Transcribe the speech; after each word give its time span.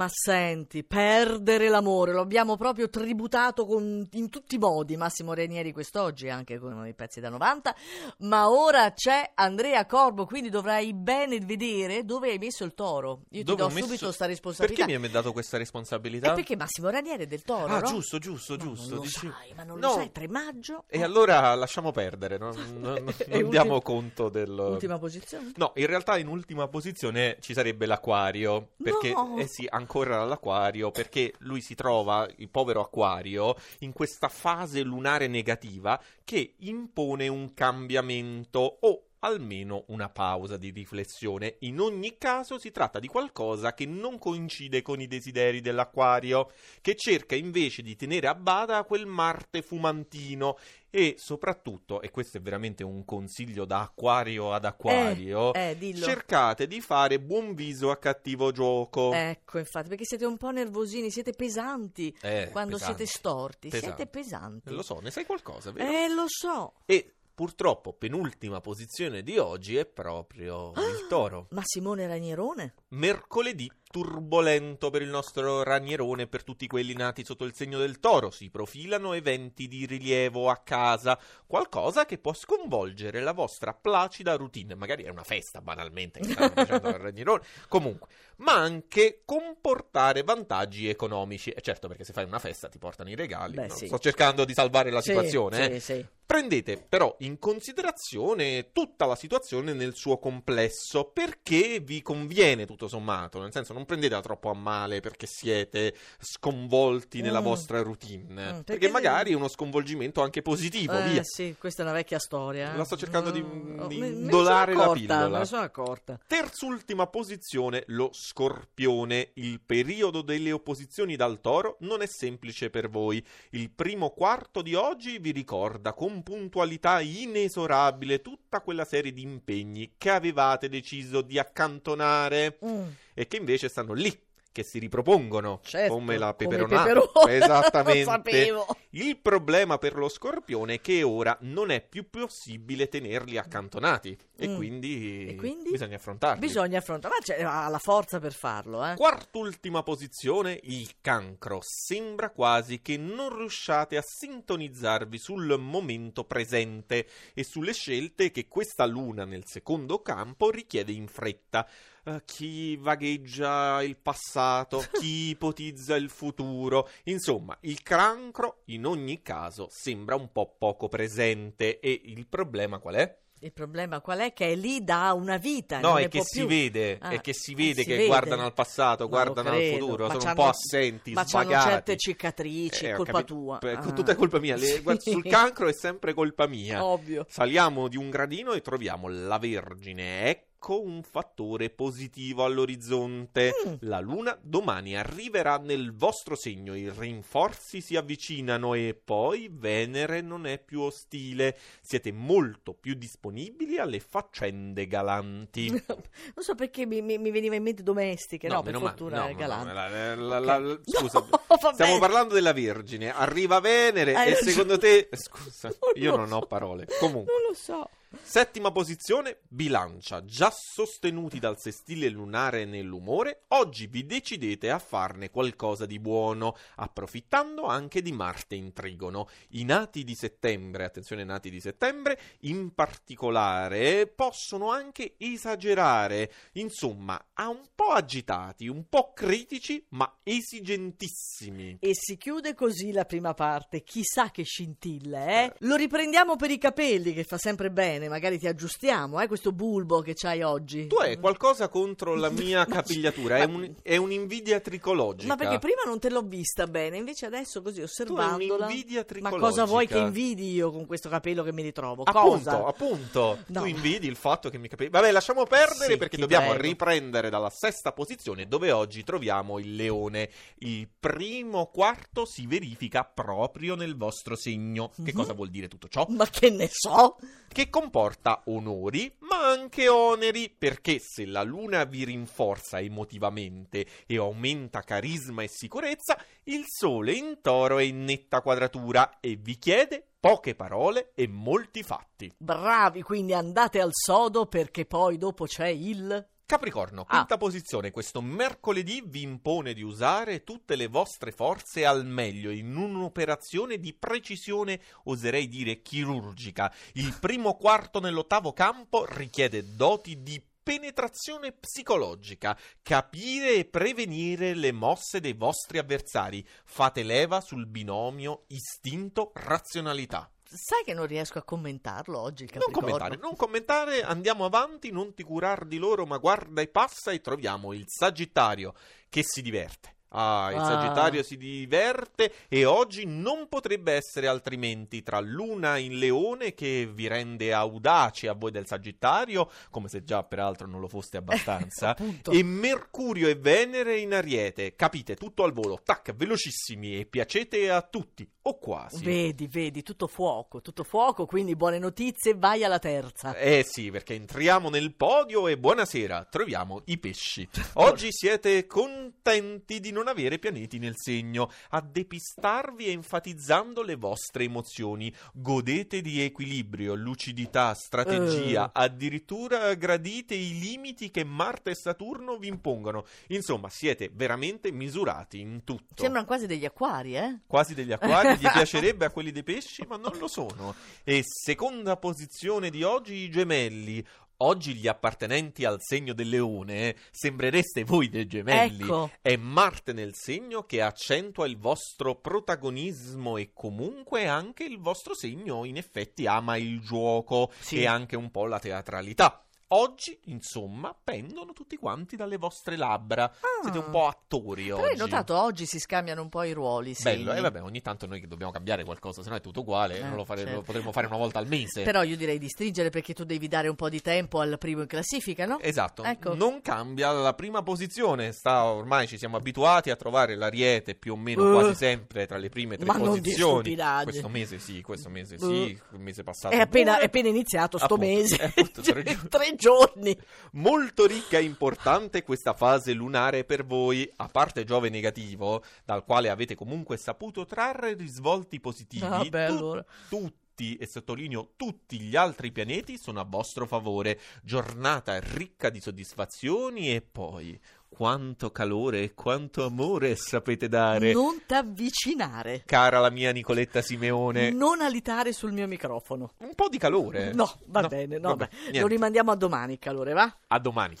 Ma 0.00 0.08
senti, 0.08 0.82
perdere 0.82 1.68
l'amore, 1.68 2.12
lo 2.14 2.22
abbiamo 2.22 2.56
proprio 2.56 2.88
tributato 2.88 3.66
con- 3.66 4.08
in 4.12 4.30
tutti 4.30 4.54
i 4.54 4.58
modi 4.58 4.96
Massimo 4.96 5.34
Renieri 5.34 5.72
quest'oggi, 5.72 6.30
anche 6.30 6.58
con 6.58 6.86
i 6.86 6.94
pezzi 6.94 7.20
da 7.20 7.28
90, 7.28 7.74
ma 8.20 8.48
ora 8.48 8.92
c'è 8.94 9.32
Andrea 9.34 9.84
Corbo, 9.84 10.24
quindi 10.24 10.48
dovrai 10.48 10.94
bene 10.94 11.38
vedere 11.40 12.06
dove 12.06 12.30
hai 12.30 12.38
messo 12.38 12.64
il 12.64 12.72
toro. 12.72 13.24
Io 13.32 13.40
ti 13.40 13.42
Dove 13.44 13.58
do 13.58 13.64
ho 13.66 13.68
messo- 13.68 13.86
subito 13.88 14.10
sta 14.10 14.24
responsabilità. 14.24 14.84
Perché 14.86 14.98
mi 14.98 15.04
hai 15.04 15.12
dato 15.12 15.32
questa 15.32 15.58
responsabilità? 15.58 16.30
Eh, 16.30 16.34
perché 16.34 16.56
Massimo 16.56 16.88
Ranieri 16.88 17.24
è 17.24 17.26
del 17.26 17.42
toro, 17.42 17.66
Ah, 17.66 17.80
no? 17.80 17.86
giusto, 17.86 18.16
giusto, 18.18 18.54
Ma 18.56 18.62
giusto. 18.64 18.88
Non 18.88 18.94
lo 18.96 19.02
dici- 19.02 19.18
sai, 19.30 19.52
ma 19.54 19.64
non 19.64 19.78
No. 19.80 19.88
lo 19.88 19.92
sai, 19.96 20.12
3 20.12 20.28
maggio. 20.28 20.84
E 20.86 21.02
allora 21.02 21.54
lasciamo 21.54 21.90
perdere, 21.90 22.38
no? 22.38 22.54
non, 22.54 22.80
non- 22.80 23.14
diamo 23.50 23.82
conto 23.82 24.30
del... 24.30 24.48
Ultima 24.48 24.98
posizione? 24.98 25.52
No, 25.56 25.72
in 25.74 25.84
realtà 25.86 26.16
in 26.16 26.28
ultima 26.28 26.68
posizione 26.68 27.36
ci 27.40 27.52
sarebbe 27.52 27.84
l'acquario, 27.84 28.70
perché 28.82 29.12
No. 29.12 29.36
eh 29.36 29.46
sì, 29.46 29.66
ancora 29.90 30.24
l'acquario, 30.24 30.92
perché 30.92 31.34
lui 31.38 31.60
si 31.60 31.74
trova, 31.74 32.28
il 32.36 32.48
povero 32.48 32.80
acquario, 32.80 33.56
in 33.80 33.92
questa 33.92 34.28
fase 34.28 34.82
lunare 34.82 35.26
negativa 35.26 36.00
che 36.22 36.54
impone 36.58 37.26
un 37.26 37.52
cambiamento 37.54 38.78
o 38.80 39.02
almeno 39.20 39.84
una 39.88 40.08
pausa 40.08 40.56
di 40.56 40.70
riflessione. 40.70 41.56
In 41.60 41.80
ogni 41.80 42.16
caso 42.18 42.58
si 42.58 42.70
tratta 42.70 42.98
di 42.98 43.06
qualcosa 43.08 43.74
che 43.74 43.86
non 43.86 44.18
coincide 44.18 44.82
con 44.82 45.00
i 45.00 45.06
desideri 45.06 45.60
dell'acquario, 45.60 46.50
che 46.80 46.94
cerca 46.96 47.34
invece 47.34 47.82
di 47.82 47.96
tenere 47.96 48.26
a 48.28 48.34
bada 48.34 48.84
quel 48.84 49.06
Marte 49.06 49.62
fumantino 49.62 50.56
e 50.92 51.14
soprattutto, 51.18 52.00
e 52.02 52.10
questo 52.10 52.38
è 52.38 52.40
veramente 52.40 52.82
un 52.82 53.04
consiglio 53.04 53.64
da 53.64 53.82
acquario 53.82 54.52
ad 54.52 54.64
acquario, 54.64 55.54
Eh, 55.54 55.76
dillo. 55.78 56.04
cercate 56.04 56.66
di 56.66 56.80
fare 56.80 57.20
buon 57.20 57.54
viso 57.54 57.90
a 57.90 57.96
cattivo 57.96 58.50
gioco. 58.50 59.12
Ecco, 59.12 59.58
infatti, 59.58 59.88
perché 59.88 60.04
siete 60.04 60.24
un 60.26 60.36
po' 60.36 60.50
nervosini, 60.50 61.10
siete 61.10 61.32
pesanti 61.32 62.16
Eh, 62.22 62.48
quando 62.50 62.76
pesanti. 62.76 62.96
siete 63.06 63.10
storti, 63.18 63.68
Pesanti. 63.68 63.94
siete 63.96 64.10
pesanti. 64.10 64.72
Lo 64.74 64.82
so, 64.82 64.98
ne 65.00 65.10
sai 65.12 65.24
qualcosa, 65.26 65.70
vero? 65.70 65.88
Eh, 65.92 66.08
lo 66.12 66.24
so. 66.26 66.72
E 66.86 67.12
purtroppo 67.40 67.94
penultima 67.94 68.60
posizione 68.60 69.22
di 69.22 69.38
oggi 69.38 69.74
è 69.76 69.86
proprio 69.86 70.72
il 70.76 71.06
toro. 71.08 71.46
Ma 71.52 71.62
Simone 71.64 72.06
Ranierone? 72.06 72.74
Mercoledì 72.88 73.66
turbolento 73.90 74.88
per 74.88 75.02
il 75.02 75.08
nostro 75.08 75.64
ragnierone 75.64 76.22
e 76.22 76.26
per 76.28 76.44
tutti 76.44 76.68
quelli 76.68 76.92
nati 76.94 77.24
sotto 77.24 77.44
il 77.44 77.54
segno 77.54 77.78
del 77.78 77.98
toro. 77.98 78.30
Si 78.30 78.48
profilano 78.48 79.14
eventi 79.14 79.66
di 79.66 79.84
rilievo 79.84 80.48
a 80.48 80.58
casa, 80.58 81.18
qualcosa 81.46 82.06
che 82.06 82.18
può 82.18 82.32
sconvolgere 82.32 83.20
la 83.20 83.32
vostra 83.32 83.74
placida 83.74 84.36
routine. 84.36 84.76
Magari 84.76 85.02
è 85.02 85.08
una 85.08 85.24
festa, 85.24 85.60
banalmente, 85.60 86.20
che 86.20 86.30
stanno 86.30 86.52
facendo 86.54 86.86
al 86.86 86.94
ragnierone. 86.94 87.42
Comunque, 87.68 88.08
ma 88.36 88.54
anche 88.54 89.22
comportare 89.24 90.22
vantaggi 90.22 90.88
economici. 90.88 91.50
E 91.50 91.60
certo, 91.60 91.88
perché 91.88 92.04
se 92.04 92.12
fai 92.12 92.24
una 92.24 92.38
festa 92.38 92.68
ti 92.68 92.78
portano 92.78 93.10
i 93.10 93.16
regali. 93.16 93.54
Beh, 93.54 93.66
no? 93.66 93.74
sì. 93.74 93.86
Sto 93.86 93.98
cercando 93.98 94.44
di 94.44 94.54
salvare 94.54 94.90
la 94.90 95.00
Sì, 95.00 95.08
situazione. 95.08 95.80
Sì, 95.80 95.92
eh. 95.92 96.08
Prendete 96.30 96.76
però 96.88 97.16
in 97.20 97.40
considerazione 97.40 98.70
tutta 98.70 99.04
la 99.04 99.16
situazione 99.16 99.72
nel 99.72 99.96
suo 99.96 100.18
complesso, 100.18 101.06
perché 101.06 101.80
vi 101.80 102.02
conviene 102.02 102.66
tutto 102.66 102.86
sommato, 102.86 103.40
nel 103.40 103.50
senso 103.50 103.72
non 103.72 103.79
prendetela 103.84 104.20
troppo 104.20 104.50
a 104.50 104.54
male 104.54 105.00
perché 105.00 105.26
siete 105.26 105.94
sconvolti 106.18 107.20
nella 107.20 107.40
Mm. 107.40 107.44
vostra 107.44 107.82
routine, 107.82 108.24
Mm, 108.24 108.46
perché, 108.46 108.62
perché- 108.64 108.88
magari 108.90 109.32
è 109.32 109.34
uno 109.34 109.48
sconvolgimento 109.48 110.22
anche 110.22 110.42
positivo, 110.42 110.92
Eh, 110.98 111.08
via. 111.08 111.22
sì, 111.24 111.54
questa 111.58 111.82
è 111.82 111.84
una 111.84 111.94
vecchia 111.94 112.18
storia. 112.18 112.72
eh. 112.72 112.76
La 112.76 112.84
sto 112.84 112.96
cercando 112.96 113.30
di- 113.30 113.42
Mm, 113.42 113.86
di 113.86 113.98
me 113.98 114.08
ne 114.10 114.16
indolare 114.16 114.74
la 114.74 114.90
pillola. 114.90 115.28
Me 115.28 115.38
ne 115.38 115.44
sono 115.44 115.62
accorta. 115.62 116.18
Terzultima 116.26 117.06
posizione, 117.06 117.84
lo 117.88 118.10
scorpione. 118.12 119.30
Il 119.34 119.60
periodo 119.60 120.22
delle 120.22 120.52
opposizioni 120.52 121.16
dal 121.16 121.40
toro 121.40 121.76
non 121.80 122.02
è 122.02 122.06
semplice 122.06 122.70
per 122.70 122.88
voi. 122.88 123.24
Il 123.50 123.70
primo 123.70 124.10
quarto 124.10 124.62
di 124.62 124.74
oggi 124.74 125.18
vi 125.18 125.30
ricorda 125.30 125.92
con 125.92 126.22
puntualità 126.22 127.00
inesorabile 127.00 128.20
tutta 128.20 128.60
quella 128.60 128.84
serie 128.84 129.12
di 129.12 129.22
impegni 129.22 129.94
che 129.96 130.10
avevate 130.10 130.68
deciso 130.68 131.20
di 131.22 131.38
accantonare 131.38 132.58
Mm. 132.64 132.82
E 133.14 133.26
che 133.26 133.36
invece 133.36 133.68
stanno 133.68 133.92
lì. 133.92 134.16
Che 134.52 134.64
si 134.64 134.80
ripropongono 134.80 135.60
Certo, 135.62 135.92
come 135.94 136.18
la 136.18 136.34
come 136.34 136.48
peperonata. 136.56 136.82
peperoni. 136.82 137.10
Esattamente. 137.36 137.98
Lo 138.04 138.10
sapevo. 138.10 138.66
Il 138.90 139.16
problema 139.20 139.78
per 139.78 139.94
lo 139.94 140.08
scorpione 140.08 140.74
è 140.74 140.80
che 140.80 141.04
ora 141.04 141.38
non 141.42 141.70
è 141.70 141.80
più 141.80 142.10
possibile 142.10 142.88
tenerli 142.88 143.36
accantonati 143.38 144.18
e, 144.36 144.48
Mm. 144.48 144.56
quindi 144.56 145.28
E 145.28 145.34
quindi? 145.36 145.70
bisogna 145.70 145.94
affrontarli. 145.94 146.40
Bisogna 146.44 146.78
affrontare, 146.78 147.14
ma 147.16 147.22
c'è- 147.24 147.40
la 147.70 147.78
forza 147.78 148.18
per 148.18 148.32
farlo, 148.32 148.84
eh. 148.84 148.96
Quart'ultima 148.96 149.84
posizione, 149.84 150.58
il 150.64 150.94
cancro. 151.00 151.60
Sembra 151.62 152.30
quasi 152.30 152.82
che 152.82 152.96
non 152.96 153.36
riusciate 153.38 153.96
a 153.96 154.02
sintonizzarvi 154.04 155.16
sul 155.16 155.60
momento 155.60 156.24
presente 156.24 157.06
e 157.34 157.44
sulle 157.44 157.72
scelte 157.72 158.32
che 158.32 158.48
questa 158.48 158.84
luna 158.84 159.24
nel 159.24 159.44
secondo 159.46 160.02
campo 160.02 160.50
richiede 160.50 160.90
in 160.90 161.06
fretta. 161.06 161.68
Eh, 162.04 162.22
chi 162.24 162.76
vagheggia 162.76 163.82
il 163.82 163.96
passato, 163.96 164.82
chi 165.00 165.28
ipotizza 165.30 165.96
il 165.96 166.08
futuro. 166.10 166.88
Insomma, 167.04 167.56
il 167.62 167.82
cancro 167.82 168.62
in 168.66 168.86
ogni 168.86 169.22
caso 169.22 169.68
sembra 169.70 170.14
un 170.16 170.30
po' 170.32 170.54
poco 170.58 170.88
presente 170.88 171.78
e 171.80 172.00
il 172.06 172.26
problema 172.26 172.78
qual 172.78 172.94
è? 172.96 173.18
Il 173.42 173.52
problema 173.54 174.00
qual 174.02 174.18
è? 174.18 174.34
Che 174.34 174.52
è 174.52 174.54
lì 174.54 174.84
da 174.84 175.14
una 175.14 175.38
vita. 175.38 175.80
No, 175.80 175.96
è 175.96 176.08
che 176.08 176.22
vede, 176.44 176.98
Ah, 177.00 177.08
è 177.08 177.20
che 177.22 177.32
si 177.32 177.52
eh, 177.52 177.54
vede 177.54 177.84
che 177.84 177.96
vede. 177.96 178.06
guardano 178.06 178.44
al 178.44 178.52
passato, 178.52 179.04
Non 179.04 179.10
guardano 179.12 179.48
lo 179.48 179.54
al 179.54 179.60
credo, 179.62 179.78
futuro, 179.86 180.06
ma 180.08 180.12
sono 180.12 180.28
un 180.28 180.34
po' 180.34 180.48
assenti, 180.48 181.12
Ma 181.14 181.24
c'hanno 181.24 181.44
svagati. 181.48 181.68
certe 181.70 181.96
cicatrici, 181.96 182.84
Eh, 182.84 182.92
colpa 182.96 183.12
capito. 183.12 183.34
tua. 183.34 183.58
Beh, 183.58 183.72
Ah. 183.72 183.92
Tutta 183.92 184.12
è 184.12 184.14
colpa 184.14 184.38
mia. 184.40 184.56
Le- 184.56 184.80
guarda, 184.84 185.00
sul 185.00 185.24
cancro 185.24 185.68
è 185.68 185.72
sempre 185.72 186.12
colpa 186.12 186.46
mia. 186.46 186.84
Ovvio. 186.84 187.24
Saliamo 187.30 187.88
di 187.88 187.96
un 187.96 188.10
gradino 188.10 188.52
e 188.52 188.60
troviamo 188.60 189.08
la 189.08 189.38
Vergine. 189.38 190.28
Ecco 190.28 190.48
un 190.68 191.02
fattore 191.02 191.70
positivo 191.70 192.44
all'orizzonte. 192.44 193.52
Mm. 193.66 193.74
La 193.80 194.00
Luna 194.00 194.38
domani 194.40 194.96
arriverà 194.96 195.56
nel 195.58 195.92
vostro 195.94 196.36
segno, 196.36 196.74
i 196.76 196.90
rinforzi 196.90 197.80
si 197.80 197.96
avvicinano 197.96 198.74
e 198.74 198.94
poi 199.02 199.48
Venere 199.52 200.20
non 200.20 200.46
è 200.46 200.58
più 200.58 200.80
ostile. 200.82 201.56
Siete 201.80 202.12
molto 202.12 202.74
più 202.74 202.94
disponibili 202.94 203.78
alle 203.78 204.00
faccende 204.00 204.86
galanti. 204.86 205.68
Non 206.34 206.44
so 206.44 206.54
perché 206.54 206.86
mi, 206.86 207.02
mi- 207.02 207.18
mi 207.18 207.30
veniva 207.30 207.54
in 207.54 207.62
mente 207.62 207.82
domestiche, 207.82 208.46
no, 208.48 208.62
per 208.62 208.72
meno 208.72 208.84
male. 208.84 208.96
fortuna 208.96 209.20
No, 209.22 209.26
è 209.26 209.32
no, 209.32 209.38
galante. 209.38 209.66
no, 209.66 209.72
la- 209.74 210.14
la- 210.14 210.38
la- 210.38 210.58
la- 210.58 210.80
scusa, 210.84 211.18
No, 211.50 211.72
stiamo 211.72 211.98
parlando 211.98 212.34
della 212.34 212.52
Vergine. 212.52 213.12
Arriva 213.12 213.60
Venere 213.60 214.14
Hai 214.14 214.32
e 214.32 214.34
secondo 214.36 214.78
te... 214.78 215.08
Scusa, 215.12 215.68
Non 215.68 215.92
io 215.94 216.16
non 216.16 216.32
ho 216.32 216.40
so. 216.40 216.46
parole. 216.46 216.86
Comunque. 216.98 217.32
Non 217.32 217.42
lo 217.48 217.54
so. 217.54 217.88
Settima 218.22 218.72
posizione, 218.72 219.38
bilancia. 219.48 220.24
Già 220.24 220.50
sostenuti 220.50 221.38
dal 221.38 221.60
sestile 221.60 222.08
lunare 222.08 222.64
nell'umore, 222.64 223.44
oggi 223.48 223.86
vi 223.86 224.04
decidete 224.04 224.68
a 224.68 224.80
farne 224.80 225.30
qualcosa 225.30 225.86
di 225.86 226.00
buono, 226.00 226.56
approfittando 226.76 227.66
anche 227.66 228.02
di 228.02 228.10
Marte 228.10 228.56
in 228.56 228.72
trigono. 228.72 229.28
I 229.50 229.64
nati 229.64 230.02
di 230.02 230.16
settembre, 230.16 230.84
attenzione 230.84 231.22
nati 231.22 231.50
di 231.50 231.60
settembre, 231.60 232.18
in 232.40 232.74
particolare, 232.74 234.08
possono 234.08 234.70
anche 234.70 235.14
esagerare. 235.16 236.32
Insomma, 236.54 237.30
a 237.34 237.48
un 237.48 237.62
po' 237.76 237.90
agitati, 237.90 238.66
un 238.66 238.88
po' 238.88 239.12
critici, 239.12 239.84
ma 239.90 240.18
esigentissimi. 240.24 241.78
E 241.80 241.92
si 241.94 242.16
chiude 242.16 242.54
così 242.54 242.90
la 242.90 243.04
prima 243.04 243.34
parte. 243.34 243.82
Chissà 243.82 244.32
che 244.32 244.42
scintilla, 244.42 245.44
eh? 245.44 245.54
Lo 245.60 245.76
riprendiamo 245.76 246.34
per 246.34 246.50
i 246.50 246.58
capelli, 246.58 247.12
che 247.12 247.22
fa 247.22 247.38
sempre 247.38 247.70
bene. 247.70 247.99
Magari 248.08 248.38
ti 248.38 248.46
aggiustiamo, 248.46 249.20
eh? 249.20 249.26
Questo 249.26 249.52
bulbo 249.52 250.00
che 250.00 250.14
c'hai 250.14 250.42
oggi. 250.42 250.86
Tu 250.86 250.96
hai 250.96 251.18
qualcosa 251.18 251.68
contro 251.68 252.14
la 252.14 252.30
mia 252.30 252.58
Ma- 252.68 252.74
capigliatura? 252.76 253.36
È, 253.38 253.46
ma- 253.46 253.54
un- 253.56 253.74
è 253.82 253.96
un'invidia 253.96 254.60
tricologica. 254.60 255.28
Ma 255.28 255.36
perché 255.36 255.58
prima 255.58 255.82
non 255.84 255.98
te 255.98 256.10
l'ho 256.10 256.22
vista 256.22 256.66
bene, 256.66 256.96
invece 256.96 257.26
adesso 257.26 257.62
così 257.62 257.80
osservandola. 257.82 258.66
un'invidia 258.66 258.98
Ma 259.00 259.04
tricologica. 259.04 259.46
cosa 259.48 259.64
vuoi 259.64 259.86
che 259.86 259.98
invidi 259.98 260.52
io 260.52 260.70
con 260.70 260.86
questo 260.86 261.08
capello 261.08 261.42
che 261.42 261.52
mi 261.52 261.62
ritrovo? 261.62 262.02
Appunto, 262.04 262.28
cosa? 262.28 262.66
appunto, 262.66 263.38
No. 263.46 263.60
tu 263.60 263.66
invidi 263.66 264.06
il 264.06 264.16
fatto 264.16 264.48
che 264.50 264.58
mi 264.58 264.68
capisci. 264.68 264.90
Vabbè, 264.90 265.10
lasciamo 265.10 265.44
perdere 265.44 265.92
Sì, 265.92 265.96
perché 265.96 266.16
dobbiamo 266.16 266.48
prego. 266.50 266.62
riprendere 266.62 267.30
dalla 267.30 267.50
sesta 267.50 267.92
posizione 267.92 268.46
dove 268.48 268.70
oggi 268.72 269.04
troviamo 269.04 269.58
il 269.58 269.74
leone. 269.74 270.30
Il 270.58 270.88
primo 270.98 271.66
quarto 271.66 272.24
si 272.26 272.46
verifica 272.46 273.04
proprio 273.04 273.74
nel 273.74 273.96
vostro 273.96 274.36
segno. 274.36 274.90
Che 274.94 275.02
Mhm. 275.10 275.12
cosa 275.12 275.32
vuol 275.32 275.50
dire 275.50 275.68
tutto 275.68 275.88
ciò? 275.88 276.06
Ma 276.10 276.26
che 276.26 276.50
ne 276.50 276.68
so? 276.70 277.16
Che 277.52 277.68
comporta 277.68 278.42
onori 278.46 279.12
ma 279.20 279.48
anche 279.48 279.88
oneri, 279.88 280.54
perché 280.56 280.98
se 280.98 281.26
la 281.26 281.42
luna 281.42 281.84
vi 281.84 282.04
rinforza 282.04 282.80
emotivamente 282.80 283.86
e 284.06 284.16
aumenta 284.16 284.82
carisma 284.82 285.42
e 285.42 285.48
sicurezza, 285.48 286.18
il 286.44 286.64
sole 286.66 287.12
in 287.12 287.38
toro 287.40 287.78
è 287.78 287.82
in 287.82 288.04
netta 288.04 288.40
quadratura 288.40 289.18
e 289.20 289.36
vi 289.36 289.58
chiede 289.58 290.04
poche 290.20 290.54
parole 290.54 291.12
e 291.14 291.26
molti 291.26 291.82
fatti. 291.82 292.30
Bravi, 292.36 293.02
quindi 293.02 293.32
andate 293.32 293.80
al 293.80 293.90
sodo 293.92 294.46
perché 294.46 294.84
poi 294.84 295.16
dopo 295.16 295.46
c'è 295.46 295.68
il... 295.68 296.28
Capricorno, 296.50 297.02
Ah. 297.02 297.04
quinta 297.04 297.36
posizione, 297.36 297.92
questo 297.92 298.20
mercoledì 298.20 299.04
vi 299.06 299.22
impone 299.22 299.72
di 299.72 299.82
usare 299.82 300.42
tutte 300.42 300.74
le 300.74 300.88
vostre 300.88 301.30
forze 301.30 301.86
al 301.86 302.04
meglio 302.04 302.50
in 302.50 302.74
un'operazione 302.74 303.78
di 303.78 303.94
precisione, 303.94 304.80
oserei 305.04 305.46
dire 305.46 305.80
chirurgica. 305.80 306.74
Il 306.94 307.16
primo 307.20 307.54
quarto 307.54 308.00
nell'ottavo 308.00 308.52
campo 308.52 309.04
richiede 309.04 309.76
doti 309.76 310.24
di 310.24 310.44
penetrazione 310.60 311.52
psicologica, 311.52 312.58
capire 312.82 313.54
e 313.54 313.64
prevenire 313.66 314.52
le 314.54 314.72
mosse 314.72 315.20
dei 315.20 315.34
vostri 315.34 315.78
avversari. 315.78 316.44
Fate 316.64 317.04
leva 317.04 317.40
sul 317.40 317.68
binomio 317.68 318.42
istinto-razionalità. 318.48 320.28
Sai 320.52 320.82
che 320.84 320.94
non 320.94 321.06
riesco 321.06 321.38
a 321.38 321.44
commentarlo 321.44 322.18
oggi 322.18 322.42
il 322.42 322.50
Non 322.52 322.64
Capricorno? 322.72 322.98
commentare, 322.98 323.20
non 323.22 323.36
commentare, 323.36 324.02
andiamo 324.02 324.44
avanti, 324.44 324.90
non 324.90 325.14
ti 325.14 325.22
curar 325.22 325.64
di 325.64 325.78
loro, 325.78 326.06
ma 326.06 326.18
guarda 326.18 326.60
e 326.60 326.66
passa 326.66 327.12
e 327.12 327.20
troviamo 327.20 327.72
il 327.72 327.84
Sagittario 327.86 328.74
che 329.08 329.22
si 329.24 329.42
diverte. 329.42 329.94
Ah, 330.10 330.50
il 330.52 330.58
Ah. 330.58 330.64
Sagittario 330.64 331.22
si 331.22 331.36
diverte 331.36 332.32
e 332.48 332.64
oggi 332.64 333.04
non 333.06 333.46
potrebbe 333.48 333.92
essere 333.92 334.26
altrimenti 334.26 335.02
tra 335.02 335.20
Luna 335.20 335.76
in 335.76 335.98
Leone 335.98 336.54
che 336.54 336.88
vi 336.92 337.06
rende 337.06 337.52
audaci 337.52 338.26
a 338.26 338.32
voi 338.32 338.50
del 338.50 338.66
Sagittario, 338.66 339.48
come 339.70 339.88
se 339.88 340.02
già 340.02 340.22
peraltro 340.22 340.66
non 340.66 340.80
lo 340.80 340.88
foste 340.88 341.16
abbastanza, 341.16 341.96
e 342.30 342.42
Mercurio 342.42 343.28
e 343.28 343.34
Venere 343.36 343.98
in 343.98 344.14
Ariete. 344.14 344.74
Capite, 344.74 345.14
tutto 345.14 345.44
al 345.44 345.52
volo, 345.52 345.80
tac, 345.82 346.12
velocissimi 346.14 346.98
e 346.98 347.06
piacete 347.06 347.70
a 347.70 347.80
tutti, 347.82 348.28
o 348.42 348.58
quasi. 348.58 349.04
Vedi, 349.04 349.46
vedi, 349.46 349.82
tutto 349.82 350.06
fuoco, 350.06 350.60
tutto 350.60 350.82
fuoco, 350.82 351.26
quindi 351.26 351.54
buone 351.54 351.78
notizie, 351.78 352.34
vai 352.34 352.64
alla 352.64 352.78
terza. 352.78 353.36
Eh 353.36 353.64
sì, 353.68 353.90
perché 353.90 354.14
entriamo 354.14 354.70
nel 354.70 354.92
podio 354.94 355.46
e 355.46 355.56
buonasera, 355.56 356.26
troviamo 356.30 356.82
i 356.86 356.98
pesci. 356.98 357.48
Oggi 357.74 358.08
siete 358.10 358.66
contenti 358.66 359.78
di 359.80 359.92
non 359.92 359.99
avere 360.08 360.38
pianeti 360.38 360.78
nel 360.78 360.94
segno, 360.96 361.50
a 361.70 361.80
depistarvi 361.80 362.88
enfatizzando 362.88 363.82
le 363.82 363.96
vostre 363.96 364.44
emozioni. 364.44 365.12
Godete 365.32 366.00
di 366.00 366.20
equilibrio, 366.22 366.94
lucidità, 366.94 367.74
strategia, 367.74 368.66
Eh. 368.66 368.70
addirittura 368.74 369.74
gradite 369.74 370.34
i 370.34 370.58
limiti 370.58 371.10
che 371.10 371.24
Marte 371.24 371.70
e 371.70 371.74
Saturno 371.74 372.36
vi 372.36 372.48
impongono. 372.48 373.04
Insomma, 373.28 373.68
siete 373.68 374.10
veramente 374.12 374.70
misurati 374.72 375.40
in 375.40 375.64
tutto. 375.64 376.02
Sembrano 376.02 376.26
quasi 376.26 376.46
degli 376.46 376.64
acquari, 376.64 377.16
eh? 377.16 377.40
Quasi 377.46 377.74
degli 377.74 377.92
acquari, 377.92 378.36
gli 378.38 378.48
piacerebbe 378.50 379.04
a 379.04 379.10
quelli 379.10 379.32
dei 379.32 379.42
pesci, 379.42 379.84
ma 379.88 379.96
non 379.96 380.16
lo 380.18 380.28
sono. 380.28 380.74
E 381.04 381.22
seconda 381.24 381.96
posizione 381.96 382.70
di 382.70 382.82
oggi 382.82 383.14
i 383.14 383.30
gemelli. 383.30 384.04
Oggi 384.42 384.74
gli 384.74 384.86
appartenenti 384.88 385.66
al 385.66 385.76
segno 385.80 386.14
del 386.14 386.30
leone 386.30 386.88
eh, 386.88 386.96
sembrereste 387.10 387.84
voi 387.84 388.08
dei 388.08 388.26
gemelli. 388.26 388.84
Ecco. 388.84 389.10
È 389.20 389.36
Marte 389.36 389.92
nel 389.92 390.14
segno 390.14 390.62
che 390.64 390.80
accentua 390.80 391.46
il 391.46 391.58
vostro 391.58 392.14
protagonismo 392.14 393.36
e 393.36 393.50
comunque 393.52 394.26
anche 394.26 394.64
il 394.64 394.78
vostro 394.78 395.14
segno 395.14 395.64
in 395.66 395.76
effetti 395.76 396.26
ama 396.26 396.56
il 396.56 396.80
gioco 396.80 397.52
Sì. 397.58 397.80
e 397.80 397.86
anche 397.86 398.16
un 398.16 398.30
po' 398.30 398.46
la 398.46 398.58
teatralità. 398.58 399.44
Oggi, 399.72 400.18
insomma, 400.24 400.92
pendono 401.00 401.52
tutti 401.52 401.76
quanti 401.76 402.16
dalle 402.16 402.38
vostre 402.38 402.76
labbra. 402.76 403.30
Siete 403.62 403.78
un 403.78 403.88
po' 403.90 404.08
attori 404.08 404.64
Però 404.64 404.78
oggi. 404.78 404.86
hai 404.90 404.96
notato, 404.96 405.40
oggi 405.40 405.64
si 405.64 405.78
scambiano 405.78 406.22
un 406.22 406.28
po' 406.28 406.42
i 406.42 406.50
ruoli, 406.50 406.92
sì. 406.94 407.04
Bello, 407.04 407.32
e 407.32 407.40
vabbè, 407.40 407.62
ogni 407.62 407.80
tanto 407.80 408.06
noi 408.06 408.26
dobbiamo 408.26 408.50
cambiare 408.50 408.82
qualcosa, 408.82 409.22
se 409.22 409.30
no 409.30 409.36
è 409.36 409.40
tutto 409.40 409.60
uguale, 409.60 409.98
Eh, 409.98 410.02
non 410.02 410.16
lo, 410.16 410.24
fare- 410.24 410.40
certo. 410.40 410.56
lo 410.56 410.62
potremmo 410.62 410.90
fare 410.90 411.06
una 411.06 411.18
volta 411.18 411.38
al 411.38 411.46
mese. 411.46 411.82
Però 411.84 412.02
io 412.02 412.16
direi 412.16 412.38
di 412.40 412.48
stringere 412.48 412.90
perché 412.90 413.14
tu 413.14 413.22
devi 413.22 413.46
dare 413.46 413.68
un 413.68 413.76
po' 413.76 413.88
di 413.88 414.00
tempo 414.00 414.40
al 414.40 414.58
primo 414.58 414.80
in 414.80 414.88
classifica, 414.88 415.46
no? 415.46 415.60
Esatto, 415.60 416.02
Ecco. 416.02 416.34
non 416.34 416.60
cambia 416.62 417.12
la 417.12 417.34
prima 417.34 417.62
posizione, 417.62 418.32
sta, 418.32 418.64
ormai 418.64 419.06
ci 419.06 419.18
siamo 419.18 419.36
abituati 419.36 419.90
a 419.90 419.94
trovare 419.96 420.34
l'ariete 420.34 420.96
più 420.96 421.12
o 421.12 421.16
meno 421.16 421.48
Uh. 421.48 421.52
quasi 421.52 421.74
sempre 421.76 422.26
tra 422.26 422.38
le 422.38 422.48
prime 422.48 422.76
tre 422.76 422.86
Ma 422.86 422.98
posizioni. 422.98 423.76
questo 424.02 424.28
mese 424.28 424.58
sì, 424.58 424.82
questo 424.82 425.08
mese 425.10 425.36
Uh. 425.36 425.38
sì, 425.46 425.80
il 425.92 426.00
mese 426.00 426.24
passato 426.24 426.52
È 426.56 426.58
appena, 426.58 426.98
è 426.98 427.04
appena 427.04 427.28
iniziato 427.28 427.78
sto 427.78 427.94
Appunto, 427.94 428.04
mese. 428.04 428.36
è 428.36 428.44
appunto. 428.46 428.78
Tre 429.30 429.46
giorni. 429.60 430.18
Molto 430.52 431.06
ricca 431.06 431.38
e 431.38 431.42
importante 431.42 432.24
questa 432.24 432.54
fase 432.54 432.92
lunare 432.94 433.44
per 433.44 433.64
voi, 433.64 434.10
a 434.16 434.28
parte 434.28 434.64
Giove 434.64 434.88
negativo, 434.88 435.62
dal 435.84 436.04
quale 436.04 436.30
avete 436.30 436.54
comunque 436.56 436.96
saputo 436.96 437.44
trarre 437.44 437.94
risvolti 437.94 438.58
positivi. 438.58 439.04
Ah, 439.04 439.22
beh, 439.24 439.46
tu- 439.46 439.52
allora. 439.52 439.84
Tutti, 440.08 440.76
e 440.76 440.86
sottolineo 440.86 441.52
tutti 441.56 442.00
gli 442.00 442.16
altri 442.16 442.52
pianeti 442.52 442.98
sono 442.98 443.20
a 443.20 443.24
vostro 443.24 443.66
favore. 443.66 444.18
Giornata 444.42 445.18
ricca 445.20 445.70
di 445.70 445.80
soddisfazioni 445.80 446.94
e 446.94 447.00
poi 447.00 447.58
quanto 447.90 448.50
calore 448.50 449.02
e 449.02 449.14
quanto 449.14 449.64
amore 449.66 450.16
sapete 450.16 450.68
dare. 450.68 451.12
Non 451.12 451.42
t'avvicinare. 451.44 452.62
Cara 452.64 452.98
la 453.00 453.10
mia 453.10 453.32
Nicoletta 453.32 453.82
Simeone, 453.82 454.50
Non 454.50 454.80
alitare 454.80 455.32
sul 455.32 455.52
mio 455.52 455.66
microfono. 455.66 456.32
un 456.38 456.54
po' 456.54 456.68
di 456.68 456.78
calore. 456.78 457.32
No, 457.34 457.52
va 457.66 457.82
bene, 457.82 458.18
no, 458.18 458.28
vabbè, 458.30 458.48
beh, 458.48 458.56
niente. 458.62 458.80
lo 458.80 458.86
rimandiamo 458.86 459.30
a 459.32 459.36
domani, 459.36 459.78
calore, 459.78 460.12
va? 460.12 460.34
A 460.48 460.58
domani. 460.58 460.96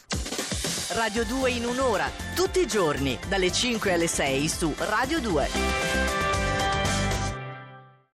Radio 0.92 1.24
2 1.24 1.50
in 1.52 1.64
un'ora, 1.66 2.10
tutti 2.34 2.60
i 2.60 2.66
giorni, 2.66 3.16
dalle 3.28 3.52
5 3.52 3.92
alle 3.92 4.08
6 4.08 4.48
su 4.48 4.74
Radio 4.76 5.20
2. 5.20 6.09